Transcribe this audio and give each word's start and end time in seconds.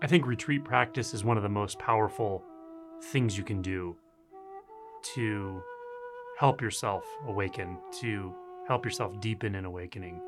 I 0.00 0.06
think 0.06 0.26
retreat 0.26 0.64
practice 0.64 1.14
is 1.14 1.24
one 1.24 1.36
of 1.36 1.42
the 1.42 1.48
most 1.48 1.78
powerful 1.78 2.42
things 3.04 3.36
you 3.36 3.44
can 3.44 3.60
do 3.62 3.96
to 5.14 5.62
help 6.38 6.60
yourself 6.60 7.04
awaken, 7.26 7.78
to 8.00 8.34
help 8.66 8.84
yourself 8.84 9.20
deepen 9.20 9.54
in 9.54 9.64
awakening. 9.64 10.20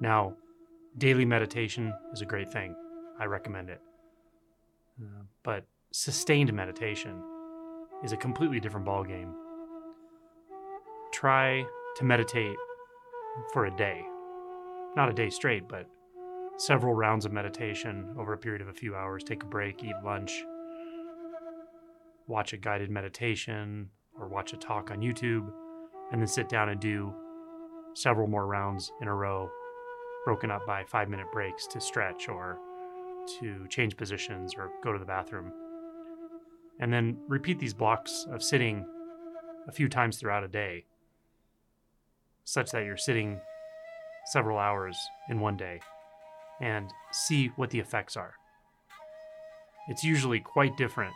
Now, 0.00 0.34
daily 0.96 1.24
meditation 1.24 1.92
is 2.12 2.22
a 2.22 2.24
great 2.24 2.50
thing. 2.50 2.74
I 3.20 3.24
recommend 3.26 3.68
it. 3.68 3.80
Uh, 5.00 5.22
but 5.42 5.64
sustained 5.92 6.52
meditation 6.52 7.22
is 8.04 8.12
a 8.12 8.16
completely 8.16 8.60
different 8.60 8.86
ballgame. 8.86 9.32
Try 11.12 11.64
to 11.96 12.04
meditate 12.04 12.56
for 13.52 13.66
a 13.66 13.76
day. 13.76 14.02
Not 14.96 15.08
a 15.08 15.12
day 15.12 15.30
straight, 15.30 15.68
but 15.68 15.86
several 16.58 16.92
rounds 16.92 17.24
of 17.24 17.32
meditation 17.32 18.04
over 18.18 18.32
a 18.32 18.38
period 18.38 18.60
of 18.60 18.68
a 18.68 18.74
few 18.74 18.96
hours. 18.96 19.22
Take 19.22 19.44
a 19.44 19.46
break, 19.46 19.82
eat 19.84 19.94
lunch, 20.04 20.44
watch 22.26 22.52
a 22.52 22.56
guided 22.56 22.90
meditation, 22.90 23.88
or 24.18 24.26
watch 24.28 24.52
a 24.52 24.56
talk 24.56 24.90
on 24.90 24.98
YouTube, 24.98 25.48
and 26.10 26.20
then 26.20 26.26
sit 26.26 26.48
down 26.48 26.68
and 26.68 26.80
do 26.80 27.14
several 27.94 28.26
more 28.26 28.46
rounds 28.46 28.90
in 29.00 29.06
a 29.06 29.14
row, 29.14 29.48
broken 30.24 30.50
up 30.50 30.66
by 30.66 30.82
five 30.84 31.08
minute 31.08 31.26
breaks 31.32 31.66
to 31.68 31.80
stretch 31.80 32.28
or 32.28 32.58
to 33.38 33.66
change 33.68 33.96
positions 33.96 34.54
or 34.56 34.70
go 34.82 34.92
to 34.92 34.98
the 34.98 35.04
bathroom. 35.04 35.52
And 36.80 36.92
then 36.92 37.18
repeat 37.28 37.60
these 37.60 37.74
blocks 37.74 38.26
of 38.32 38.42
sitting 38.42 38.84
a 39.68 39.72
few 39.72 39.88
times 39.88 40.16
throughout 40.16 40.42
a 40.42 40.48
day, 40.48 40.86
such 42.42 42.72
that 42.72 42.84
you're 42.84 42.96
sitting 42.96 43.40
several 44.32 44.58
hours 44.58 44.98
in 45.30 45.38
one 45.38 45.56
day 45.56 45.80
and 46.60 46.92
see 47.12 47.48
what 47.56 47.70
the 47.70 47.78
effects 47.78 48.16
are. 48.16 48.34
It's 49.88 50.04
usually 50.04 50.40
quite 50.40 50.76
different 50.76 51.14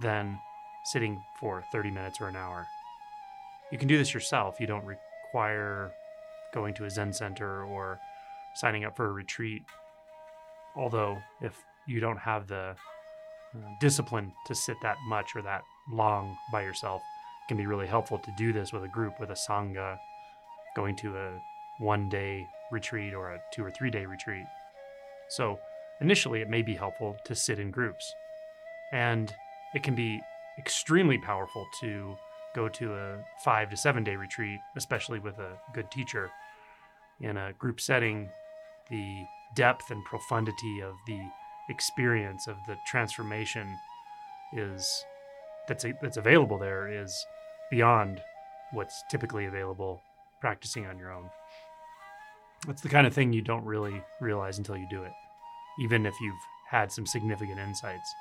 than 0.00 0.38
sitting 0.84 1.22
for 1.40 1.64
30 1.72 1.90
minutes 1.90 2.20
or 2.20 2.28
an 2.28 2.36
hour. 2.36 2.66
You 3.72 3.78
can 3.78 3.88
do 3.88 3.98
this 3.98 4.14
yourself. 4.14 4.60
You 4.60 4.66
don't 4.66 4.84
require 4.84 5.92
going 6.54 6.74
to 6.74 6.84
a 6.84 6.90
Zen 6.90 7.12
center 7.12 7.64
or 7.64 7.98
signing 8.54 8.84
up 8.84 8.96
for 8.96 9.06
a 9.06 9.12
retreat. 9.12 9.62
Although, 10.76 11.18
if 11.40 11.54
you 11.86 12.00
don't 12.00 12.18
have 12.18 12.46
the 12.46 12.74
uh, 13.54 13.58
discipline 13.80 14.32
to 14.46 14.54
sit 14.54 14.76
that 14.82 14.96
much 15.08 15.34
or 15.34 15.42
that 15.42 15.62
long 15.90 16.36
by 16.52 16.62
yourself, 16.62 17.00
it 17.00 17.48
can 17.48 17.56
be 17.56 17.66
really 17.66 17.86
helpful 17.86 18.18
to 18.18 18.30
do 18.36 18.52
this 18.52 18.72
with 18.72 18.84
a 18.84 18.88
group, 18.88 19.18
with 19.18 19.30
a 19.30 19.36
Sangha, 19.48 19.96
going 20.74 20.96
to 20.96 21.16
a 21.16 21.40
one 21.78 22.08
day 22.08 22.46
retreat 22.70 23.14
or 23.14 23.32
a 23.32 23.40
two 23.52 23.64
or 23.64 23.70
three 23.70 23.90
day 23.90 24.06
retreat. 24.06 24.46
So, 25.28 25.58
initially, 26.00 26.40
it 26.40 26.48
may 26.48 26.62
be 26.62 26.74
helpful 26.74 27.16
to 27.24 27.34
sit 27.34 27.58
in 27.58 27.70
groups. 27.70 28.14
And 28.92 29.32
it 29.74 29.82
can 29.82 29.94
be 29.94 30.20
extremely 30.58 31.18
powerful 31.18 31.66
to 31.80 32.16
go 32.54 32.68
to 32.68 32.94
a 32.94 33.18
five 33.44 33.70
to 33.70 33.76
seven 33.76 34.04
day 34.04 34.16
retreat, 34.16 34.58
especially 34.76 35.18
with 35.18 35.38
a 35.38 35.58
good 35.74 35.90
teacher. 35.90 36.30
In 37.20 37.36
a 37.36 37.52
group 37.54 37.80
setting, 37.80 38.28
the 38.90 39.24
depth 39.54 39.90
and 39.90 40.04
profundity 40.04 40.80
of 40.80 40.94
the 41.06 41.20
experience 41.68 42.46
of 42.46 42.56
the 42.66 42.76
transformation 42.86 43.66
is 44.52 45.04
that's 45.66 45.84
that's 46.00 46.16
available 46.16 46.58
there 46.58 46.88
is 46.88 47.26
beyond 47.70 48.20
what's 48.72 49.02
typically 49.10 49.46
available 49.46 50.00
practicing 50.40 50.86
on 50.86 50.98
your 50.98 51.10
own. 51.10 51.28
It's 52.68 52.82
the 52.82 52.88
kind 52.88 53.06
of 53.06 53.14
thing 53.14 53.32
you 53.32 53.42
don't 53.42 53.64
really 53.64 54.02
realize 54.20 54.58
until 54.58 54.76
you 54.76 54.86
do 54.88 55.02
it, 55.02 55.12
even 55.80 56.04
if 56.04 56.14
you've 56.20 56.34
had 56.68 56.90
some 56.90 57.06
significant 57.06 57.60
insights. 57.60 58.14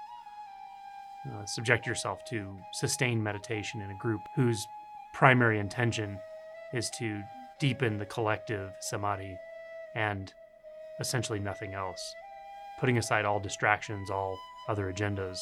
Uh, 1.34 1.46
subject 1.46 1.88
yourself 1.88 2.24
to 2.26 2.56
sustained 2.72 3.24
meditation 3.24 3.82
in 3.82 3.90
a 3.90 3.98
group 3.98 4.22
whose 4.36 4.68
primary 5.14 5.58
intention 5.58 6.20
is 6.74 6.90
to 6.92 7.22
deepen 7.60 7.98
the 7.98 8.06
collective 8.06 8.72
samadhi 8.82 9.38
and 9.96 10.34
essentially 11.00 11.40
nothing 11.40 11.74
else, 11.74 12.14
putting 12.80 12.98
aside 12.98 13.26
all 13.26 13.40
distractions, 13.40 14.12
all 14.12 14.38
other 14.70 14.92
agendas 14.92 15.40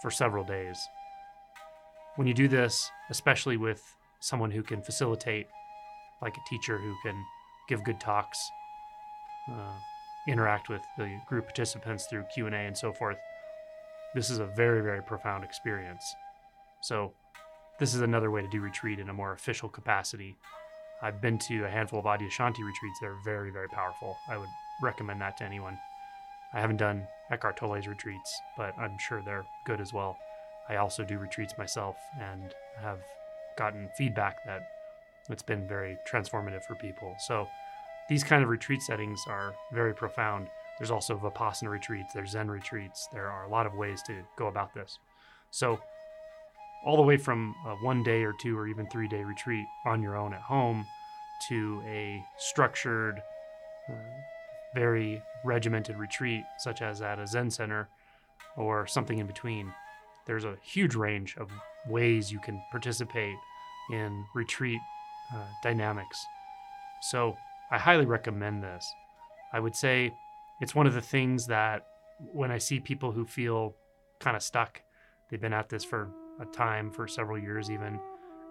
for 0.00 0.10
several 0.10 0.44
days. 0.44 0.78
When 2.16 2.28
you 2.28 2.34
do 2.34 2.46
this, 2.46 2.90
especially 3.10 3.56
with 3.56 3.82
someone 4.20 4.50
who 4.50 4.62
can 4.62 4.82
facilitate, 4.82 5.48
like 6.20 6.36
a 6.36 6.48
teacher 6.48 6.78
who 6.78 6.94
can 7.02 7.24
give 7.68 7.84
good 7.84 8.00
talks, 8.00 8.50
uh, 9.48 9.74
interact 10.26 10.68
with 10.68 10.82
the 10.96 11.20
group 11.26 11.46
participants 11.46 12.06
through 12.06 12.24
Q&A 12.34 12.50
and 12.50 12.76
so 12.76 12.92
forth, 12.92 13.18
this 14.14 14.30
is 14.30 14.38
a 14.38 14.46
very, 14.46 14.82
very 14.82 15.02
profound 15.02 15.44
experience. 15.44 16.14
So, 16.80 17.12
this 17.78 17.94
is 17.94 18.02
another 18.02 18.30
way 18.30 18.42
to 18.42 18.48
do 18.48 18.60
retreat 18.60 18.98
in 18.98 19.08
a 19.08 19.12
more 19.12 19.32
official 19.32 19.68
capacity. 19.68 20.36
I've 21.00 21.20
been 21.20 21.38
to 21.38 21.64
a 21.64 21.68
handful 21.68 21.98
of 21.98 22.04
Adyashanti 22.04 22.58
retreats 22.64 22.98
They're 23.00 23.16
very, 23.24 23.50
very 23.50 23.68
powerful. 23.68 24.16
I 24.28 24.36
would 24.36 24.48
recommend 24.82 25.20
that 25.20 25.36
to 25.38 25.44
anyone. 25.44 25.78
I 26.54 26.60
haven't 26.60 26.76
done 26.76 27.08
Eckhart 27.30 27.56
Tolle's 27.56 27.88
retreats, 27.88 28.40
but 28.56 28.78
I'm 28.78 28.98
sure 28.98 29.22
they're 29.22 29.46
good 29.64 29.80
as 29.80 29.92
well. 29.92 30.16
I 30.68 30.76
also 30.76 31.02
do 31.02 31.18
retreats 31.18 31.54
myself 31.58 31.96
and 32.20 32.54
have 32.80 33.00
gotten 33.56 33.88
feedback 33.96 34.44
that 34.46 34.62
it's 35.28 35.42
been 35.42 35.66
very 35.68 35.96
transformative 36.10 36.62
for 36.64 36.74
people. 36.76 37.14
So 37.26 37.46
these 38.08 38.24
kind 38.24 38.42
of 38.42 38.48
retreat 38.48 38.82
settings 38.82 39.24
are 39.28 39.54
very 39.72 39.94
profound. 39.94 40.48
There's 40.78 40.90
also 40.90 41.16
Vipassana 41.16 41.68
retreats, 41.68 42.12
there's 42.12 42.30
Zen 42.30 42.50
retreats. 42.50 43.08
There 43.12 43.30
are 43.30 43.44
a 43.44 43.48
lot 43.48 43.66
of 43.66 43.74
ways 43.74 44.02
to 44.06 44.22
go 44.36 44.48
about 44.48 44.74
this. 44.74 44.98
So, 45.50 45.78
all 46.84 46.96
the 46.96 47.02
way 47.02 47.16
from 47.16 47.54
a 47.66 47.76
one 47.76 48.02
day 48.02 48.24
or 48.24 48.32
two 48.40 48.58
or 48.58 48.66
even 48.66 48.88
three 48.88 49.06
day 49.06 49.22
retreat 49.22 49.64
on 49.86 50.02
your 50.02 50.16
own 50.16 50.34
at 50.34 50.40
home 50.40 50.84
to 51.48 51.80
a 51.86 52.24
structured, 52.38 53.22
uh, 53.88 53.94
very 54.74 55.22
regimented 55.44 55.96
retreat, 55.96 56.42
such 56.58 56.82
as 56.82 57.02
at 57.02 57.18
a 57.18 57.26
Zen 57.26 57.50
center 57.50 57.88
or 58.56 58.86
something 58.86 59.18
in 59.18 59.26
between. 59.26 59.72
There's 60.26 60.44
a 60.44 60.56
huge 60.62 60.94
range 60.94 61.36
of 61.36 61.50
ways 61.86 62.32
you 62.32 62.40
can 62.40 62.62
participate 62.70 63.36
in 63.90 64.24
retreat 64.34 64.80
uh, 65.34 65.46
dynamics. 65.62 66.24
So, 67.00 67.36
I 67.70 67.78
highly 67.78 68.04
recommend 68.04 68.62
this. 68.62 68.86
I 69.52 69.60
would 69.60 69.74
say 69.74 70.12
it's 70.60 70.74
one 70.74 70.86
of 70.86 70.94
the 70.94 71.00
things 71.00 71.46
that 71.46 71.86
when 72.32 72.50
I 72.50 72.58
see 72.58 72.80
people 72.80 73.12
who 73.12 73.24
feel 73.24 73.74
kind 74.20 74.36
of 74.36 74.42
stuck, 74.42 74.80
they've 75.30 75.40
been 75.40 75.52
at 75.52 75.68
this 75.68 75.84
for 75.84 76.10
a 76.40 76.46
time, 76.46 76.90
for 76.90 77.06
several 77.08 77.38
years 77.38 77.70
even, 77.70 77.98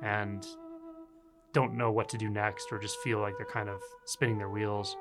and 0.03 0.45
don't 1.53 1.75
know 1.75 1.91
what 1.91 2.09
to 2.09 2.17
do 2.17 2.29
next 2.29 2.67
or 2.71 2.79
just 2.79 2.97
feel 3.03 3.19
like 3.19 3.33
they're 3.37 3.45
kind 3.45 3.69
of 3.69 3.79
spinning 4.05 4.37
their 4.37 4.49
wheels. 4.49 4.95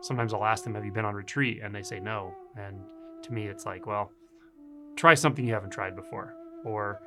Sometimes 0.00 0.32
I'll 0.32 0.44
ask 0.44 0.64
them, 0.64 0.74
Have 0.74 0.84
you 0.84 0.92
been 0.92 1.04
on 1.04 1.14
retreat? 1.14 1.60
And 1.62 1.74
they 1.74 1.82
say 1.82 2.00
no. 2.00 2.32
And 2.56 2.78
to 3.24 3.32
me, 3.32 3.46
it's 3.46 3.66
like, 3.66 3.86
Well, 3.86 4.10
try 4.96 5.14
something 5.14 5.46
you 5.46 5.54
haven't 5.54 5.70
tried 5.70 5.96
before. 5.96 6.34
Or 6.64 7.00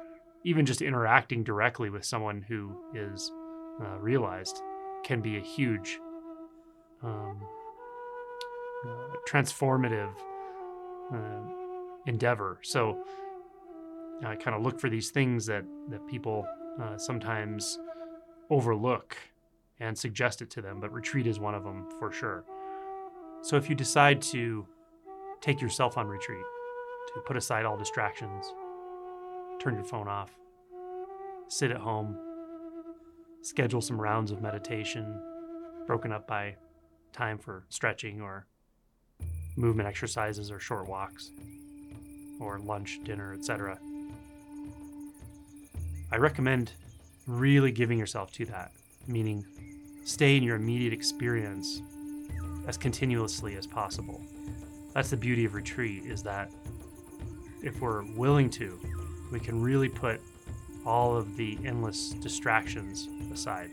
even 0.44 0.66
just 0.66 0.82
interacting 0.82 1.44
directly 1.44 1.90
with 1.90 2.06
someone 2.06 2.42
who 2.42 2.76
is 2.94 3.32
uh, 3.80 3.98
realized 4.00 4.62
can 5.04 5.22
be 5.22 5.38
a 5.38 5.42
huge 5.42 6.00
um, 7.04 7.38
uh, 8.88 9.16
transformative 9.28 10.14
uh, 11.14 11.18
endeavor. 12.06 12.60
So 12.62 13.04
I 14.26 14.36
kind 14.36 14.56
of 14.56 14.62
look 14.62 14.80
for 14.80 14.90
these 14.90 15.10
things 15.10 15.46
that 15.48 15.64
that 15.90 16.06
people 16.08 16.46
uh, 16.82 16.98
sometimes 16.98 17.80
overlook 18.50 19.18
and 19.80 19.98
suggest 19.98 20.42
it 20.42 20.50
to 20.52 20.62
them, 20.62 20.80
but 20.80 20.94
retreat 20.94 21.26
is 21.26 21.40
one 21.40 21.56
of 21.56 21.64
them 21.64 21.88
for 22.00 22.12
sure. 22.12 22.44
So 23.42 23.58
if 23.58 23.70
you 23.70 23.76
decide 23.76 24.22
to 24.24 24.68
take 25.42 25.60
yourself 25.60 25.98
on 25.98 26.08
retreat, 26.08 26.46
to 27.16 27.22
put 27.22 27.36
aside 27.36 27.66
all 27.66 27.78
distractions, 27.78 28.46
turn 29.60 29.74
your 29.74 29.84
phone 29.84 30.08
off, 30.08 30.32
sit 31.48 31.72
at 31.72 31.78
home, 31.78 32.16
schedule 33.42 33.82
some 33.82 34.00
rounds 34.00 34.32
of 34.32 34.42
meditation 34.42 35.22
broken 35.88 36.12
up 36.12 36.28
by 36.28 36.56
time 37.14 37.38
for 37.38 37.66
stretching 37.70 38.22
or 38.22 38.46
movement 39.56 39.88
exercises 39.88 40.52
or 40.52 40.60
short 40.60 40.88
walks, 40.88 41.32
or 42.40 42.60
lunch, 42.60 43.00
dinner, 43.04 43.34
etc. 43.34 43.78
I 46.12 46.18
recommend 46.18 46.72
really 47.28 47.72
giving 47.72 48.00
yourself 48.00 48.32
to 48.34 48.46
that, 48.46 48.72
meaning 49.08 49.46
stay 50.04 50.38
in 50.38 50.44
your 50.44 50.56
immediate 50.56 50.94
experience 50.94 51.82
as 52.68 52.78
continuously 52.78 53.56
as 53.56 53.68
possible. 53.68 54.22
That's 54.94 55.10
the 55.10 55.18
beauty 55.18 55.46
of 55.46 55.54
retreat 55.54 56.06
is 56.06 56.24
that 56.24 56.52
if 57.64 57.80
we're 57.80 58.04
willing 58.16 58.50
to, 58.52 58.80
we 59.32 59.40
can 59.40 59.62
really 59.62 59.90
put 59.90 60.22
all 60.86 61.16
of 61.16 61.36
the 61.36 61.58
endless 61.66 62.10
distractions 62.10 63.10
aside. 63.32 63.72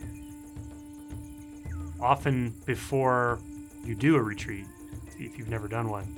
Often 2.00 2.54
before 2.64 3.40
you 3.84 3.94
do 3.94 4.16
a 4.16 4.22
retreat, 4.22 4.66
if 5.18 5.38
you've 5.38 5.48
never 5.48 5.68
done 5.68 5.88
one, 5.88 6.16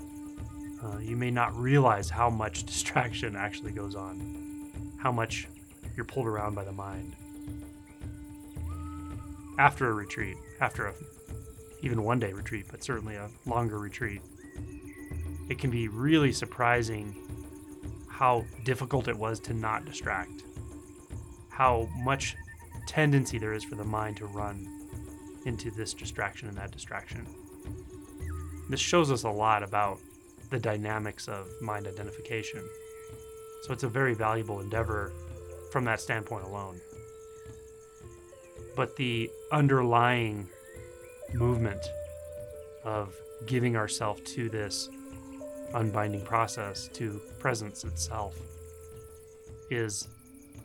uh, 0.83 0.99
you 0.99 1.17
may 1.17 1.31
not 1.31 1.57
realize 1.57 2.11
how 2.11 2.29
much 2.29 2.65
distraction 2.67 3.37
actually 3.37 3.73
goes 3.73 3.95
on, 3.95 4.71
how 4.99 5.13
much 5.13 5.49
you're 5.97 6.05
pulled 6.05 6.27
around 6.27 6.55
by 6.55 6.65
the 6.65 6.73
mind. 6.73 7.17
After 9.59 9.91
a 9.91 9.93
retreat, 9.93 10.37
after 10.61 10.87
a 10.87 10.95
even 11.83 12.03
one 12.03 12.19
day 12.19 12.33
retreat, 12.33 12.67
but 12.71 12.85
certainly 12.85 13.17
a 13.17 13.31
longer 13.47 13.79
retreat, 13.79 14.21
it 15.49 15.59
can 15.59 15.71
be 15.71 15.89
really 15.89 16.33
surprising 16.33 17.15
how 18.09 18.45
difficult 18.65 19.09
it 19.09 19.17
was 19.17 19.41
to 19.41 19.55
not 19.55 19.85
distract, 19.85 20.45
how 21.51 21.89
much 21.99 22.37
tendency 22.87 23.39
there 23.39 23.53
is 23.53 23.65
for 23.65 23.75
the 23.75 23.85
mind 23.85 24.17
to 24.17 24.27
run 24.27 24.67
into 25.47 25.71
this 25.71 25.95
distraction 25.95 26.49
and 26.49 26.57
that 26.57 26.71
distraction. 26.71 27.27
This 28.69 28.81
shows 28.81 29.11
us 29.11 29.25
a 29.25 29.31
lot 29.31 29.63
about 29.63 29.99
the 30.51 30.59
dynamics 30.59 31.29
of 31.29 31.49
mind 31.61 31.87
identification. 31.87 32.63
So 33.63 33.73
it's 33.73 33.83
a 33.83 33.89
very 33.89 34.15
valuable 34.15 34.61
endeavor 34.61 35.13
from 35.71 35.85
that 35.85 36.01
standpoint 36.01 36.45
alone. 36.45 36.81
But 38.77 38.97
the 38.97 39.31
underlying 39.53 40.49
movement 41.33 41.85
of 42.85 43.15
giving 43.47 43.77
ourselves 43.77 44.23
to 44.35 44.49
this 44.49 44.89
unbinding 45.75 46.23
process, 46.23 46.89
to 46.95 47.21
presence 47.39 47.85
itself, 47.85 48.37
is 49.71 50.09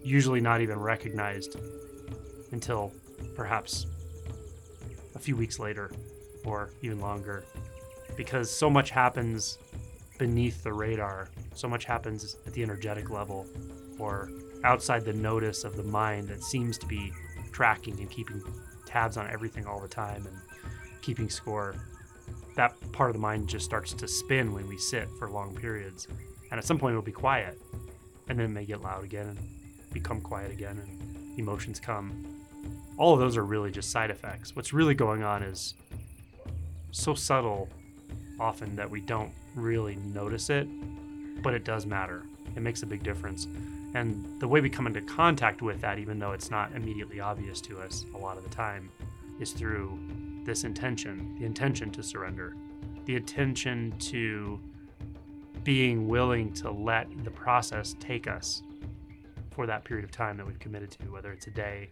usually 0.05 0.39
not 0.39 0.61
even 0.61 0.79
recognized 0.79 1.57
until 2.51 2.93
perhaps 3.35 3.87
a 5.15 5.19
few 5.19 5.35
weeks 5.35 5.57
later 5.57 5.91
or 6.45 6.69
even 6.83 6.99
longer 6.99 7.43
because 8.15 8.49
so 8.49 8.69
much 8.69 8.91
happens 8.91 9.57
beneath 10.19 10.63
the 10.63 10.71
radar. 10.71 11.29
So 11.55 11.67
much 11.67 11.85
happens 11.85 12.37
at 12.45 12.53
the 12.53 12.61
energetic 12.61 13.09
level 13.09 13.47
or 13.97 14.29
outside 14.63 15.03
the 15.03 15.13
notice 15.13 15.63
of 15.63 15.75
the 15.75 15.83
mind 15.83 16.29
that 16.29 16.43
seems 16.43 16.77
to 16.77 16.85
be 16.85 17.11
tracking 17.51 17.99
and 17.99 18.09
keeping 18.09 18.41
tabs 18.85 19.17
on 19.17 19.27
everything 19.31 19.65
all 19.65 19.81
the 19.81 19.87
time 19.87 20.27
and 20.27 20.37
keeping 21.01 21.29
score. 21.29 21.75
That 22.55 22.75
part 22.91 23.09
of 23.09 23.15
the 23.15 23.21
mind 23.21 23.49
just 23.49 23.65
starts 23.65 23.91
to 23.93 24.07
spin 24.07 24.53
when 24.53 24.67
we 24.67 24.77
sit 24.77 25.09
for 25.17 25.29
long 25.31 25.55
periods. 25.55 26.07
And 26.51 26.59
at 26.59 26.63
some 26.63 26.77
point, 26.77 26.93
it'll 26.93 27.01
be 27.01 27.11
quiet. 27.11 27.59
And 28.29 28.39
then 28.39 28.45
it 28.45 28.53
may 28.53 28.65
get 28.65 28.81
loud 28.81 29.03
again 29.03 29.37
become 29.95 30.21
quiet 30.21 30.51
again, 30.51 30.77
and 30.77 31.39
emotions 31.39 31.79
come. 31.79 32.23
All 32.97 33.13
of 33.13 33.19
those 33.19 33.37
are 33.37 33.45
really 33.45 33.71
just 33.71 33.91
side 33.91 34.11
effects. 34.11 34.55
What's 34.55 34.73
really 34.73 34.93
going 34.93 35.23
on 35.23 35.41
is 35.41 35.73
so 36.91 37.15
subtle 37.15 37.69
often 38.39 38.75
that 38.75 38.89
we 38.89 38.99
don't 38.99 39.31
really 39.55 39.95
notice 39.95 40.49
it, 40.49 40.67
but 41.41 41.53
it 41.53 41.63
does 41.63 41.85
matter. 41.85 42.23
It 42.55 42.61
makes 42.61 42.83
a 42.83 42.85
big 42.85 43.03
difference. 43.03 43.47
And 43.93 44.39
the 44.41 44.47
way 44.47 44.59
we 44.59 44.69
come 44.69 44.85
into 44.85 45.01
contact 45.01 45.61
with 45.61 45.79
that, 45.79 45.97
even 45.97 46.19
though 46.19 46.33
it's 46.33 46.51
not 46.51 46.73
immediately 46.73 47.21
obvious 47.21 47.61
to 47.61 47.79
us 47.79 48.05
a 48.13 48.17
lot 48.17 48.37
of 48.37 48.43
the 48.43 48.49
time, 48.49 48.91
is 49.39 49.51
through 49.51 49.97
this 50.43 50.65
intention 50.65 51.35
the 51.39 51.45
intention 51.45 51.89
to 51.91 52.03
surrender, 52.03 52.55
the 53.05 53.15
intention 53.15 53.93
to 53.99 54.59
being 55.63 56.07
willing 56.07 56.53
to 56.53 56.69
let 56.69 57.07
the 57.23 57.31
process 57.31 57.95
take 57.99 58.27
us 58.27 58.61
for 59.55 59.65
that 59.65 59.85
period 59.85 60.03
of 60.03 60.11
time 60.11 60.35
that 60.35 60.45
we've 60.45 60.59
committed 60.59 60.91
to, 60.91 61.05
whether 61.05 61.31
it's 61.31 61.47
a 61.47 61.51
day, 61.51 61.89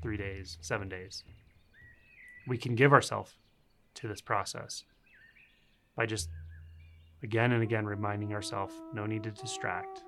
three 0.00 0.16
days, 0.16 0.56
seven 0.60 0.88
days. 0.88 1.24
We 2.46 2.56
can 2.56 2.76
give 2.76 2.92
ourselves 2.92 3.32
to 3.94 4.06
this 4.06 4.20
process 4.20 4.84
by 5.96 6.06
just 6.06 6.28
again 7.24 7.52
and 7.52 7.62
again 7.62 7.84
reminding 7.84 8.32
ourselves 8.32 8.72
no 8.92 9.04
need 9.04 9.24
to 9.24 9.32
distract, 9.32 10.04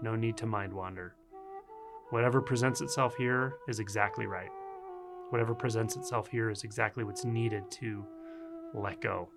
no 0.00 0.14
need 0.14 0.36
to 0.36 0.46
mind 0.46 0.72
wander. 0.72 1.16
Whatever 2.10 2.40
presents 2.40 2.80
itself 2.80 3.16
here 3.16 3.54
is 3.68 3.80
exactly 3.80 4.26
right. 4.26 4.50
Whatever 5.30 5.54
presents 5.54 5.96
itself 5.96 6.28
here 6.28 6.50
is 6.50 6.62
exactly 6.62 7.02
what's 7.02 7.24
needed 7.24 7.68
to 7.72 8.04
let 8.74 9.00
go, 9.00 9.28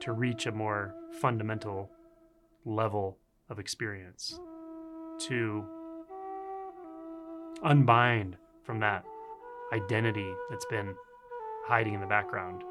to 0.00 0.12
reach 0.12 0.44
a 0.46 0.52
more 0.52 0.94
fundamental 1.20 1.90
level 2.66 3.18
of 3.48 3.58
experience, 3.58 4.38
to 5.20 5.64
unbind 7.62 8.36
from 8.62 8.80
that 8.80 9.04
identity 9.72 10.32
that's 10.50 10.66
been 10.66 10.94
hiding 11.66 11.94
in 11.94 12.00
the 12.00 12.06
background 12.06 12.62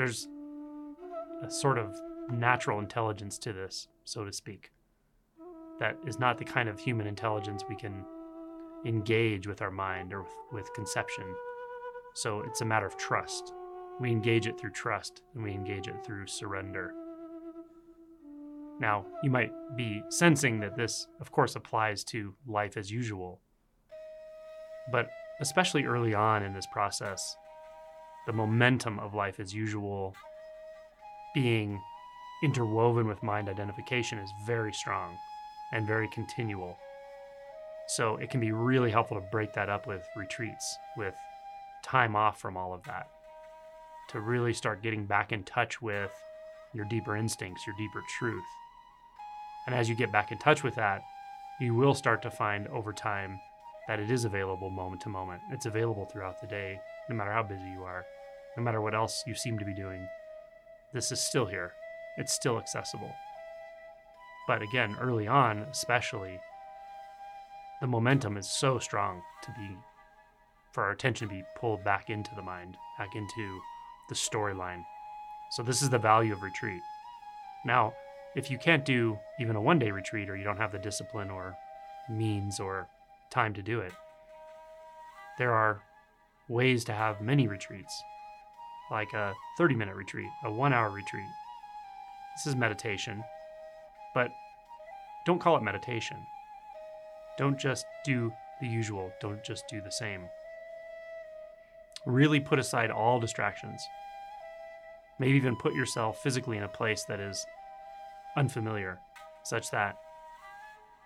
there's 0.00 0.28
a 1.42 1.50
sort 1.50 1.78
of 1.78 2.00
natural 2.32 2.78
intelligence 2.78 3.38
to 3.38 3.52
this, 3.52 3.88
so 4.04 4.24
to 4.24 4.32
speak, 4.32 4.70
that 5.78 5.96
is 6.06 6.18
not 6.18 6.38
the 6.38 6.44
kind 6.44 6.68
of 6.68 6.78
human 6.78 7.06
intelligence 7.06 7.62
we 7.68 7.76
can 7.76 8.04
engage 8.86 9.46
with 9.46 9.60
our 9.60 9.70
mind 9.70 10.12
or 10.12 10.22
with, 10.22 10.32
with 10.52 10.72
conception. 10.72 11.24
So 12.14 12.40
it's 12.40 12.60
a 12.60 12.64
matter 12.64 12.86
of 12.86 12.96
trust. 12.96 13.52
We 14.00 14.10
engage 14.10 14.46
it 14.46 14.58
through 14.58 14.70
trust 14.70 15.22
and 15.34 15.42
we 15.42 15.52
engage 15.52 15.86
it 15.86 16.04
through 16.04 16.26
surrender. 16.26 16.94
Now, 18.80 19.04
you 19.22 19.30
might 19.30 19.52
be 19.76 20.02
sensing 20.08 20.60
that 20.60 20.76
this, 20.76 21.06
of 21.20 21.30
course, 21.30 21.54
applies 21.54 22.02
to 22.04 22.34
life 22.46 22.76
as 22.78 22.90
usual. 22.90 23.40
But 24.90 25.08
especially 25.40 25.84
early 25.84 26.14
on 26.14 26.42
in 26.42 26.54
this 26.54 26.66
process, 26.72 27.36
the 28.26 28.32
momentum 28.32 28.98
of 28.98 29.14
life 29.14 29.38
as 29.38 29.54
usual 29.54 30.14
being 31.34 31.80
interwoven 32.42 33.06
with 33.06 33.22
mind 33.22 33.48
identification 33.48 34.18
is 34.18 34.30
very 34.46 34.72
strong 34.72 35.14
and 35.72 35.86
very 35.86 36.08
continual. 36.08 36.78
So 37.86 38.16
it 38.16 38.30
can 38.30 38.40
be 38.40 38.52
really 38.52 38.90
helpful 38.90 39.20
to 39.20 39.26
break 39.30 39.52
that 39.54 39.68
up 39.68 39.86
with 39.86 40.06
retreats, 40.16 40.76
with 40.96 41.14
time 41.84 42.16
off 42.16 42.40
from 42.40 42.56
all 42.56 42.72
of 42.72 42.82
that, 42.84 43.08
to 44.08 44.20
really 44.20 44.54
start 44.54 44.82
getting 44.82 45.04
back 45.06 45.32
in 45.32 45.44
touch 45.44 45.82
with 45.82 46.12
your 46.72 46.86
deeper 46.86 47.16
instincts, 47.16 47.66
your 47.66 47.76
deeper 47.76 48.00
truth. 48.18 48.44
And 49.66 49.74
as 49.74 49.88
you 49.88 49.94
get 49.94 50.12
back 50.12 50.32
in 50.32 50.38
touch 50.38 50.62
with 50.62 50.74
that, 50.76 51.02
you 51.60 51.74
will 51.74 51.94
start 51.94 52.22
to 52.22 52.30
find 52.30 52.66
over 52.68 52.92
time 52.92 53.40
that 53.86 54.00
it 54.00 54.10
is 54.10 54.24
available 54.24 54.70
moment 54.70 55.02
to 55.02 55.08
moment. 55.08 55.42
It's 55.50 55.66
available 55.66 56.06
throughout 56.06 56.40
the 56.40 56.46
day, 56.46 56.80
no 57.08 57.16
matter 57.16 57.32
how 57.32 57.42
busy 57.42 57.68
you 57.74 57.82
are, 57.82 58.04
no 58.56 58.62
matter 58.62 58.80
what 58.80 58.94
else 58.94 59.22
you 59.26 59.34
seem 59.34 59.58
to 59.58 59.64
be 59.64 59.74
doing. 59.74 60.08
This 60.92 61.12
is 61.12 61.20
still 61.20 61.46
here, 61.46 61.72
it's 62.16 62.32
still 62.32 62.58
accessible. 62.58 63.12
But 64.46 64.62
again, 64.62 64.96
early 65.00 65.28
on, 65.28 65.58
especially, 65.70 66.40
the 67.80 67.86
momentum 67.86 68.36
is 68.36 68.48
so 68.48 68.78
strong 68.78 69.22
to 69.44 69.50
be 69.52 69.76
for 70.72 70.84
our 70.84 70.92
attention 70.92 71.28
to 71.28 71.34
be 71.34 71.44
pulled 71.56 71.84
back 71.84 72.10
into 72.10 72.34
the 72.34 72.42
mind, 72.42 72.76
back 72.98 73.14
into 73.16 73.60
the 74.08 74.14
storyline. 74.14 74.84
So 75.50 75.62
this 75.62 75.82
is 75.82 75.90
the 75.90 75.98
value 75.98 76.32
of 76.32 76.42
retreat. 76.42 76.82
Now, 77.64 77.92
if 78.36 78.50
you 78.50 78.58
can't 78.58 78.84
do 78.84 79.18
even 79.40 79.56
a 79.56 79.60
one 79.60 79.78
day 79.78 79.90
retreat 79.90 80.28
or 80.28 80.36
you 80.36 80.44
don't 80.44 80.58
have 80.58 80.72
the 80.72 80.78
discipline 80.78 81.30
or 81.30 81.56
means 82.08 82.60
or 82.60 82.88
time 83.30 83.54
to 83.54 83.62
do 83.62 83.80
it, 83.80 83.92
there 85.38 85.52
are 85.52 85.80
ways 86.48 86.84
to 86.84 86.92
have 86.92 87.20
many 87.20 87.48
retreats, 87.48 88.02
like 88.90 89.12
a 89.12 89.32
30 89.58 89.74
minute 89.74 89.96
retreat, 89.96 90.28
a 90.44 90.50
one 90.50 90.72
hour 90.72 90.90
retreat. 90.90 91.26
This 92.36 92.46
is 92.46 92.56
meditation, 92.56 93.22
but 94.14 94.30
don't 95.26 95.40
call 95.40 95.56
it 95.56 95.62
meditation. 95.62 96.16
Don't 97.38 97.58
just 97.58 97.86
do 98.04 98.32
the 98.60 98.68
usual, 98.68 99.10
don't 99.20 99.42
just 99.42 99.64
do 99.68 99.80
the 99.80 99.92
same. 99.92 100.28
Really 102.06 102.40
put 102.40 102.58
aside 102.58 102.90
all 102.90 103.20
distractions. 103.20 103.82
Maybe 105.18 105.36
even 105.36 105.56
put 105.56 105.74
yourself 105.74 106.22
physically 106.22 106.56
in 106.56 106.62
a 106.62 106.68
place 106.68 107.04
that 107.04 107.20
is 107.20 107.44
unfamiliar, 108.36 108.98
such 109.44 109.70
that 109.70 109.96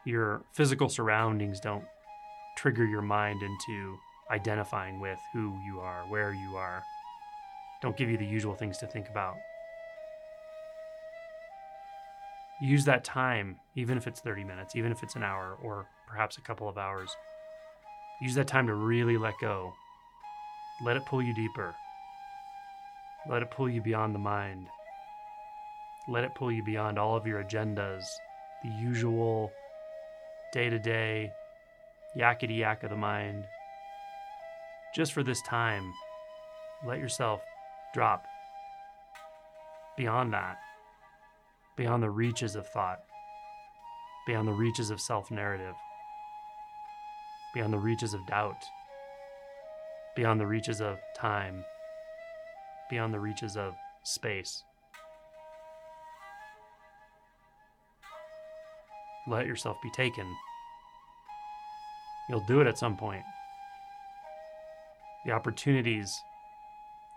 your 0.04 0.42
physical 0.52 0.88
surroundings 0.88 1.60
don't 1.60 1.84
trigger 2.56 2.84
your 2.84 3.02
mind 3.02 3.42
into 3.42 3.96
identifying 4.30 5.00
with 5.00 5.18
who 5.32 5.58
you 5.66 5.80
are, 5.80 6.04
where 6.08 6.32
you 6.32 6.56
are. 6.56 6.82
Don't 7.82 7.96
give 7.96 8.08
you 8.08 8.16
the 8.16 8.26
usual 8.26 8.54
things 8.54 8.78
to 8.78 8.86
think 8.86 9.08
about. 9.08 9.36
Use 12.60 12.84
that 12.84 13.04
time, 13.04 13.56
even 13.74 13.98
if 13.98 14.06
it's 14.06 14.20
30 14.20 14.44
minutes, 14.44 14.76
even 14.76 14.92
if 14.92 15.02
it's 15.02 15.16
an 15.16 15.22
hour, 15.22 15.58
or 15.62 15.86
perhaps 16.06 16.38
a 16.38 16.40
couple 16.40 16.68
of 16.68 16.78
hours. 16.78 17.10
Use 18.20 18.34
that 18.36 18.46
time 18.46 18.66
to 18.66 18.74
really 18.74 19.18
let 19.18 19.34
go. 19.40 19.72
Let 20.82 20.96
it 20.96 21.04
pull 21.04 21.22
you 21.22 21.34
deeper. 21.34 21.74
Let 23.28 23.42
it 23.42 23.50
pull 23.50 23.68
you 23.68 23.82
beyond 23.82 24.14
the 24.14 24.20
mind. 24.20 24.68
Let 26.06 26.24
it 26.24 26.34
pull 26.34 26.52
you 26.52 26.62
beyond 26.62 26.98
all 26.98 27.16
of 27.16 27.26
your 27.26 27.42
agendas, 27.42 28.04
the 28.62 28.70
usual 28.70 29.50
day 30.52 30.68
to 30.68 30.78
day 30.78 31.32
yakety 32.16 32.58
yak 32.58 32.82
of 32.82 32.90
the 32.90 32.96
mind. 32.96 33.44
Just 34.94 35.12
for 35.12 35.22
this 35.22 35.40
time, 35.42 35.92
let 36.86 36.98
yourself 36.98 37.40
drop 37.94 38.24
beyond 39.96 40.32
that, 40.32 40.58
beyond 41.76 42.02
the 42.02 42.10
reaches 42.10 42.54
of 42.54 42.66
thought, 42.68 43.00
beyond 44.26 44.46
the 44.46 44.52
reaches 44.52 44.90
of 44.90 45.00
self 45.00 45.30
narrative, 45.30 45.74
beyond 47.54 47.72
the 47.72 47.78
reaches 47.78 48.12
of 48.12 48.26
doubt, 48.26 48.62
beyond 50.14 50.38
the 50.38 50.46
reaches 50.46 50.80
of 50.80 50.98
time, 51.16 51.64
beyond 52.90 53.14
the 53.14 53.20
reaches 53.20 53.56
of 53.56 53.74
space. 54.04 54.64
Let 59.26 59.46
yourself 59.46 59.76
be 59.82 59.90
taken. 59.90 60.26
You'll 62.28 62.44
do 62.46 62.60
it 62.60 62.66
at 62.66 62.78
some 62.78 62.96
point. 62.96 63.22
The 65.24 65.32
opportunities 65.32 66.14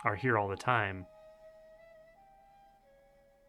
are 0.05 0.15
here 0.15 0.37
all 0.37 0.47
the 0.47 0.55
time. 0.55 1.05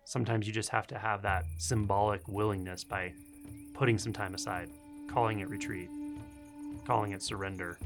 Sometimes 0.04 0.46
you 0.46 0.52
just 0.52 0.70
have 0.70 0.86
to 0.88 0.98
have 0.98 1.22
that 1.22 1.44
symbolic 1.58 2.26
willingness 2.26 2.82
by 2.82 3.12
putting 3.74 3.98
some 3.98 4.12
time 4.12 4.34
aside, 4.34 4.70
calling 5.08 5.40
it 5.40 5.48
retreat, 5.48 5.88
calling 6.86 7.12
it 7.12 7.22
surrender. 7.22 7.78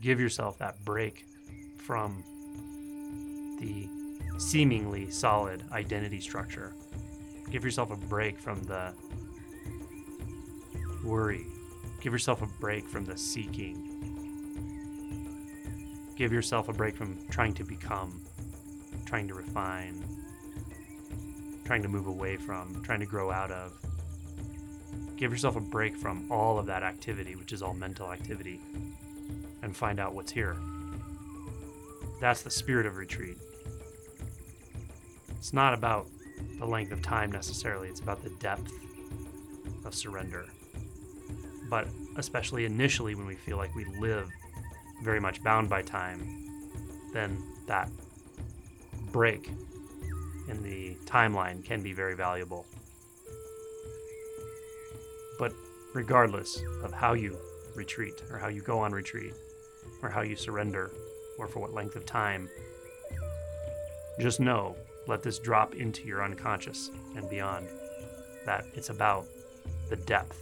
Give 0.00 0.18
yourself 0.18 0.58
that 0.58 0.84
break 0.84 1.24
from 1.76 2.24
the 3.60 3.88
seemingly 4.38 5.10
solid 5.10 5.62
identity 5.70 6.20
structure. 6.20 6.72
Give 7.52 7.64
yourself 7.66 7.90
a 7.90 7.96
break 7.96 8.38
from 8.38 8.62
the 8.62 8.94
worry. 11.04 11.44
Give 12.00 12.14
yourself 12.14 12.40
a 12.40 12.46
break 12.46 12.88
from 12.88 13.04
the 13.04 13.18
seeking. 13.18 13.90
Give 16.16 16.32
yourself 16.32 16.70
a 16.70 16.72
break 16.72 16.96
from 16.96 17.18
trying 17.28 17.52
to 17.54 17.64
become, 17.64 18.22
trying 19.04 19.28
to 19.28 19.34
refine, 19.34 20.02
trying 21.66 21.82
to 21.82 21.88
move 21.88 22.06
away 22.06 22.38
from, 22.38 22.82
trying 22.82 23.00
to 23.00 23.06
grow 23.06 23.30
out 23.30 23.50
of. 23.50 23.74
Give 25.16 25.30
yourself 25.30 25.56
a 25.56 25.60
break 25.60 25.94
from 25.94 26.32
all 26.32 26.58
of 26.58 26.64
that 26.66 26.82
activity, 26.82 27.36
which 27.36 27.52
is 27.52 27.62
all 27.62 27.74
mental 27.74 28.10
activity, 28.10 28.62
and 29.60 29.76
find 29.76 30.00
out 30.00 30.14
what's 30.14 30.32
here. 30.32 30.56
That's 32.18 32.40
the 32.40 32.50
spirit 32.50 32.86
of 32.86 32.96
retreat. 32.96 33.36
It's 35.36 35.52
not 35.52 35.74
about 35.74 36.06
the 36.58 36.66
length 36.66 36.92
of 36.92 37.02
time 37.02 37.30
necessarily, 37.32 37.88
it's 37.88 38.00
about 38.00 38.22
the 38.22 38.30
depth 38.30 38.72
of 39.84 39.94
surrender. 39.94 40.46
But 41.68 41.88
especially 42.16 42.64
initially, 42.64 43.14
when 43.14 43.26
we 43.26 43.34
feel 43.34 43.56
like 43.56 43.74
we 43.74 43.84
live 43.98 44.28
very 45.02 45.20
much 45.20 45.42
bound 45.42 45.68
by 45.68 45.82
time, 45.82 46.20
then 47.12 47.42
that 47.66 47.88
break 49.10 49.50
in 50.48 50.62
the 50.62 50.94
timeline 51.04 51.64
can 51.64 51.82
be 51.82 51.92
very 51.92 52.14
valuable. 52.14 52.66
But 55.38 55.52
regardless 55.94 56.62
of 56.82 56.92
how 56.92 57.14
you 57.14 57.36
retreat, 57.74 58.22
or 58.30 58.38
how 58.38 58.48
you 58.48 58.62
go 58.62 58.78
on 58.78 58.92
retreat, 58.92 59.34
or 60.02 60.08
how 60.08 60.22
you 60.22 60.36
surrender, 60.36 60.92
or 61.38 61.48
for 61.48 61.60
what 61.60 61.72
length 61.72 61.96
of 61.96 62.04
time, 62.04 62.48
just 64.20 64.40
know, 64.40 64.76
let 65.06 65.22
this 65.22 65.38
drop 65.38 65.74
into 65.74 66.06
your 66.06 66.22
unconscious 66.22 66.90
and 67.16 67.28
beyond, 67.28 67.68
that 68.46 68.64
it's 68.74 68.90
about 68.90 69.26
the 69.88 69.96
depth. 69.96 70.38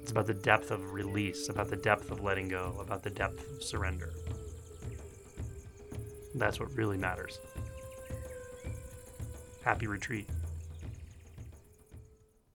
It's 0.00 0.10
about 0.10 0.26
the 0.26 0.34
depth 0.34 0.70
of 0.70 0.92
release, 0.92 1.48
about 1.48 1.68
the 1.68 1.76
depth 1.76 2.10
of 2.10 2.22
letting 2.22 2.48
go, 2.48 2.76
about 2.80 3.02
the 3.02 3.10
depth 3.10 3.44
of 3.56 3.62
surrender. 3.62 4.12
That's 6.34 6.60
what 6.60 6.74
really 6.76 6.96
matters. 6.96 7.40
Happy 9.62 9.86
retreat. 9.86 10.28